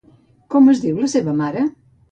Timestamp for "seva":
1.15-1.39